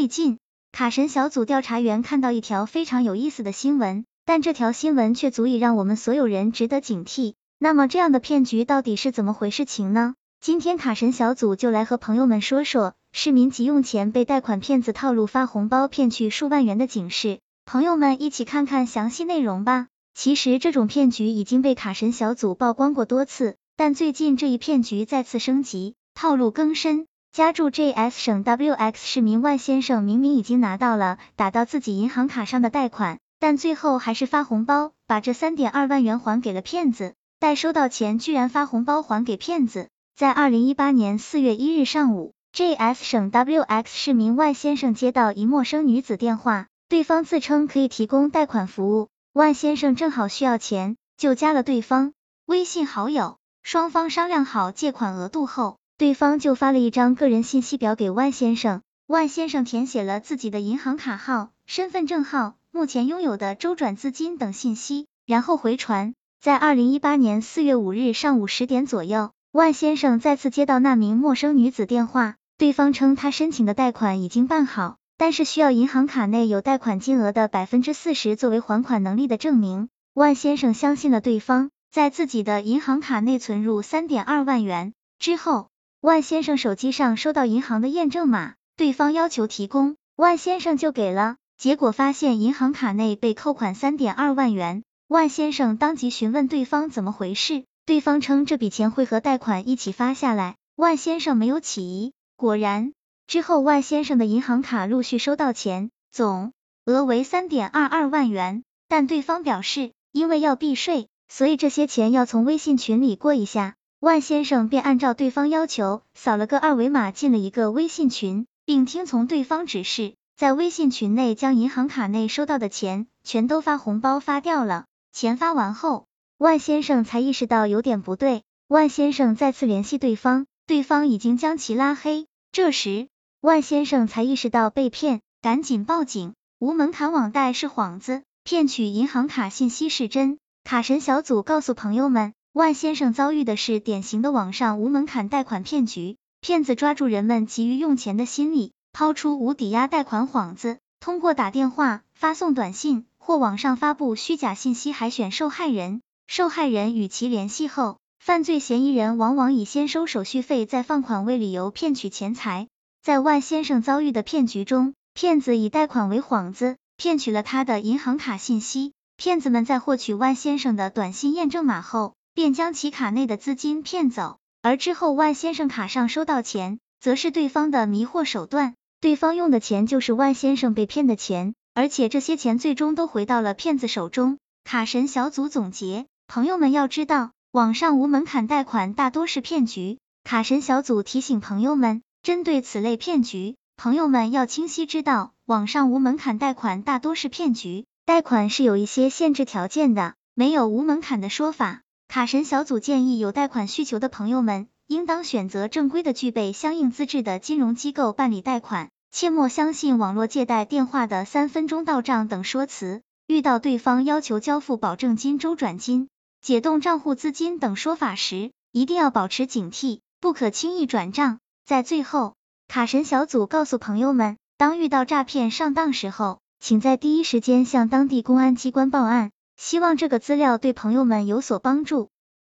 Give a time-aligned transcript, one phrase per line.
[0.00, 0.38] 最近，
[0.72, 7.34] 卡神小组调查员看到一条非常有意思的新闻，但这条新闻却足以让我们所有人值得警惕。
[7.58, 10.14] 那么，这样的骗局到底是怎么回事情呢？
[10.40, 17.40] 今天卡神小组就来和朋友们说说市民急用钱被贷款骗子套路发红包骗取数万元的警示。
[17.66, 19.88] 朋友们一起看看详细内容吧。
[20.14, 27.06] 其实这种骗局已经被卡神小组曝光过多次，但最近这一骗局再次升级，套路更深。
[27.32, 37.14] 家住 JS 省 WX 市民万先生明明已经拿到了打到自己银行卡上的贷款，但最后还是发红包把这三点二万元还给了骗子。
[37.38, 39.88] 待收到钱，居然发红包还给骗子。
[40.16, 49.08] 在二零一八年四月一日上午，JS 省 WX 市民万先生接到一陌生女子电话，对方自称可以提供贷款服务。
[49.32, 52.12] 万先生正好需要钱，就加了对方
[52.44, 53.36] 微信好友。
[53.62, 55.76] 双方商量好借款额度后。
[56.00, 66.14] 对方就发了一张个人信息表给万先生，万先生填写了自己的银行卡号、身份证号、目前拥有的周转资金等信息，然后回传。
[66.40, 79.90] 在二零一八年四月五日上午十点左右，万先生再次接到那名陌生女子电话，对方称他申请的贷款已经办好，但是需要银行卡内有贷款金额的百分之四十作为还款能力的证明。
[80.14, 85.68] 万先生相信了对方，在自己的银行卡内存入三点二万元之后。
[86.00, 94.82] 万先生手机上收到银行的验证码，对方要求提供，万先生就给了，结果发现银行卡内被扣款三点二万元。
[95.08, 100.56] 万先生当即询问对方怎么回事，对方称这笔钱会和贷款一起发下来。
[100.74, 102.94] 万先生没有起疑，果然
[103.26, 106.54] 之后万先生的银行卡陆续收到钱，总
[106.86, 113.74] 额为三点二二万元，但对方表示因为要避税，所以这些钱要从微信群里过一下。
[114.00, 124.86] 万先生便按照对方要求，扫了个二维码进了一个微信群，并听从对方指示，在微信群内将银行卡内收到的钱全都发红包发掉了。
[125.12, 126.06] 钱发完后，
[126.38, 128.42] 万先生才意识到有点不对。
[128.68, 132.26] 万先生再次联系对方，对方已经将其拉黑。
[132.52, 133.08] 这时，
[133.42, 136.32] 万先生才意识到被骗，赶紧报警。
[136.58, 140.38] 无门槛网贷是幌子，骗取银行卡信息是真。
[140.64, 142.32] 卡神小组告诉朋友们。
[142.52, 156.00] 万先生遭遇的是典型的网上无门槛贷款骗局，骗子抓住人们急于用钱的心理，抛出无抵押贷款幌子，通过打电话、发送短信或网上发布虚假信息海选受害人。
[156.26, 162.66] 受害人与其联系后，犯罪嫌疑人往往以先收手续费再放款为理由骗取钱财。
[163.00, 168.92] 在万先生遭遇的骗局中，骗子以贷款为幌子，骗取了他的银行卡信息。
[169.16, 178.76] 骗子们在获取万先生的短信验证码后，便将其卡内的资金骗走，而之后万先生卡上收到钱，则是对方的迷惑手段。
[178.98, 184.38] 对方用的钱就是万先生被骗的钱，而且这些钱最终都回到了骗子手中。
[184.64, 189.98] 卡神小组总结：朋友们要知道，网上无门槛贷款大多是骗局。
[190.24, 201.82] 卡神小组提醒朋友们，针对此类骗局，朋友们要清晰知道，网上无门槛贷款大多是骗局，贷款是有一些限制条件的，没有无门槛的说法。
[202.10, 213.02] 卡神小组建议，有贷款需求的朋友们，应当选择正规的、具备相应资质的金融机构办理贷款，切莫相信网络借贷电话的三分钟到账等说辞。
[213.28, 216.08] 遇到对方要求交付保证金、周转金、
[216.42, 221.38] 解冻账户资金等说法时，一定要保持警惕，不可轻易转账。
[221.64, 222.34] 在最后，
[222.66, 229.30] 卡神小组告诉朋友们，当遇到诈骗上当时候，请在第一时间向当地公安机关报案。
[229.62, 232.10] 希望这个资料对朋友们有所帮助。